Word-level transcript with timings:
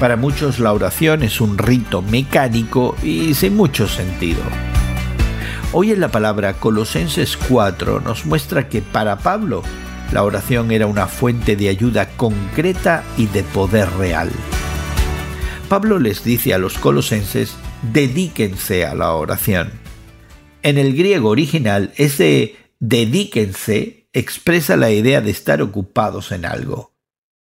Para 0.00 0.14
muchos 0.14 0.60
la 0.60 0.72
oración 0.72 1.24
es 1.24 1.40
un 1.40 1.58
rito 1.58 2.02
mecánico 2.02 2.94
y 3.02 3.34
sin 3.34 3.56
mucho 3.56 3.88
sentido. 3.88 4.40
Hoy 5.72 5.90
en 5.90 5.98
la 5.98 6.08
palabra 6.08 6.54
Colosenses 6.54 7.36
4 7.36 8.00
nos 8.00 8.24
muestra 8.24 8.68
que 8.68 8.80
para 8.80 9.18
Pablo 9.18 9.64
la 10.12 10.22
oración 10.22 10.70
era 10.70 10.86
una 10.86 11.08
fuente 11.08 11.56
de 11.56 11.68
ayuda 11.68 12.10
concreta 12.16 13.02
y 13.16 13.26
de 13.26 13.42
poder 13.42 13.90
real. 13.98 14.30
Pablo 15.68 15.98
les 15.98 16.22
dice 16.22 16.54
a 16.54 16.58
los 16.58 16.78
colosenses, 16.78 17.56
dedíquense 17.92 18.86
a 18.86 18.94
la 18.94 19.12
oración. 19.14 19.72
En 20.62 20.78
el 20.78 20.96
griego 20.96 21.28
original, 21.28 21.92
ese 21.96 22.54
dedíquense 22.78 24.08
expresa 24.12 24.76
la 24.76 24.92
idea 24.92 25.20
de 25.20 25.32
estar 25.32 25.60
ocupados 25.60 26.30
en 26.30 26.44
algo. 26.44 26.97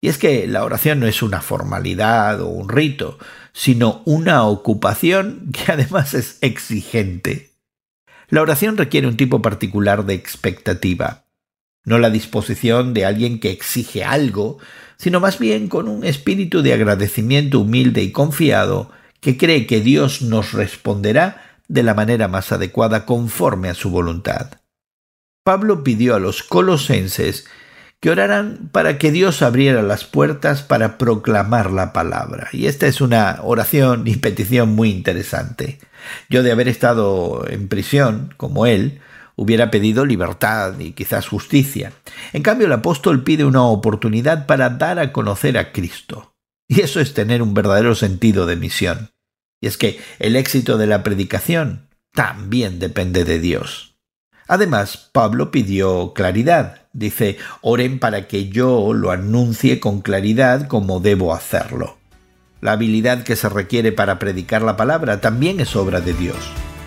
Y 0.00 0.08
es 0.08 0.18
que 0.18 0.46
la 0.46 0.64
oración 0.64 1.00
no 1.00 1.06
es 1.06 1.22
una 1.22 1.40
formalidad 1.40 2.40
o 2.40 2.48
un 2.48 2.68
rito, 2.68 3.18
sino 3.52 4.02
una 4.04 4.44
ocupación 4.44 5.50
que 5.52 5.72
además 5.72 6.14
es 6.14 6.38
exigente. 6.40 7.50
La 8.28 8.42
oración 8.42 8.76
requiere 8.76 9.06
un 9.06 9.16
tipo 9.16 9.40
particular 9.42 10.04
de 10.04 10.14
expectativa, 10.14 11.24
no 11.84 11.98
la 11.98 12.10
disposición 12.10 12.92
de 12.92 13.06
alguien 13.06 13.40
que 13.40 13.50
exige 13.50 14.04
algo, 14.04 14.58
sino 14.98 15.20
más 15.20 15.38
bien 15.38 15.68
con 15.68 15.88
un 15.88 16.04
espíritu 16.04 16.60
de 16.60 16.74
agradecimiento 16.74 17.60
humilde 17.60 18.02
y 18.02 18.12
confiado 18.12 18.90
que 19.20 19.38
cree 19.38 19.66
que 19.66 19.80
Dios 19.80 20.22
nos 20.22 20.52
responderá 20.52 21.60
de 21.68 21.82
la 21.82 21.94
manera 21.94 22.28
más 22.28 22.52
adecuada 22.52 23.06
conforme 23.06 23.68
a 23.70 23.74
su 23.74 23.90
voluntad. 23.90 24.60
Pablo 25.44 25.82
pidió 25.82 26.14
a 26.14 26.20
los 26.20 26.42
colosenses 26.42 27.46
que 28.00 28.10
oraran 28.10 28.68
para 28.70 28.98
que 28.98 29.10
Dios 29.10 29.42
abriera 29.42 29.82
las 29.82 30.04
puertas 30.04 30.62
para 30.62 30.98
proclamar 30.98 31.70
la 31.70 31.92
palabra. 31.92 32.48
Y 32.52 32.66
esta 32.66 32.86
es 32.86 33.00
una 33.00 33.40
oración 33.42 34.06
y 34.06 34.16
petición 34.16 34.74
muy 34.74 34.90
interesante. 34.90 35.78
Yo 36.28 36.42
de 36.42 36.52
haber 36.52 36.68
estado 36.68 37.44
en 37.48 37.68
prisión, 37.68 38.34
como 38.36 38.66
él, 38.66 39.00
hubiera 39.34 39.70
pedido 39.70 40.04
libertad 40.04 40.78
y 40.78 40.92
quizás 40.92 41.28
justicia. 41.28 41.92
En 42.32 42.42
cambio, 42.42 42.66
el 42.66 42.72
apóstol 42.72 43.24
pide 43.24 43.44
una 43.44 43.62
oportunidad 43.62 44.46
para 44.46 44.70
dar 44.70 44.98
a 44.98 45.12
conocer 45.12 45.58
a 45.58 45.72
Cristo. 45.72 46.34
Y 46.68 46.82
eso 46.82 47.00
es 47.00 47.14
tener 47.14 47.40
un 47.40 47.54
verdadero 47.54 47.94
sentido 47.94 48.46
de 48.46 48.56
misión. 48.56 49.10
Y 49.60 49.66
es 49.66 49.76
que 49.76 50.00
el 50.18 50.36
éxito 50.36 50.76
de 50.76 50.86
la 50.86 51.02
predicación 51.02 51.88
también 52.12 52.78
depende 52.78 53.24
de 53.24 53.38
Dios. 53.38 53.96
Además, 54.48 55.10
Pablo 55.12 55.50
pidió 55.50 56.14
claridad. 56.14 56.87
Dice, 56.98 57.38
oren 57.60 58.00
para 58.00 58.26
que 58.26 58.48
yo 58.48 58.92
lo 58.92 59.12
anuncie 59.12 59.78
con 59.78 60.00
claridad 60.00 60.66
como 60.66 60.98
debo 60.98 61.32
hacerlo. 61.32 61.96
La 62.60 62.72
habilidad 62.72 63.22
que 63.22 63.36
se 63.36 63.48
requiere 63.48 63.92
para 63.92 64.18
predicar 64.18 64.62
la 64.62 64.76
palabra 64.76 65.20
también 65.20 65.60
es 65.60 65.76
obra 65.76 66.00
de 66.00 66.12
Dios. 66.12 66.36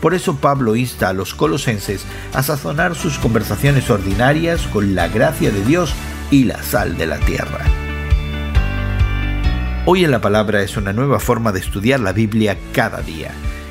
Por 0.00 0.14
eso 0.14 0.36
Pablo 0.36 0.76
insta 0.76 1.10
a 1.10 1.12
los 1.12 1.34
colosenses 1.34 2.06
a 2.32 2.42
sazonar 2.42 2.94
sus 2.94 3.18
conversaciones 3.18 3.90
ordinarias 3.90 4.66
con 4.68 4.94
la 4.94 5.08
gracia 5.08 5.50
de 5.50 5.62
Dios 5.62 5.92
y 6.30 6.44
la 6.44 6.62
sal 6.62 6.96
de 6.96 7.06
la 7.06 7.18
tierra. 7.18 7.66
Hoy 9.84 10.04
en 10.04 10.10
la 10.10 10.22
Palabra 10.22 10.62
es 10.62 10.78
una 10.78 10.94
nueva 10.94 11.20
forma 11.20 11.52
de 11.52 11.60
estudiar 11.60 12.00
la 12.00 12.12
Biblia 12.12 12.56
cada 12.72 13.02
día. 13.02 13.32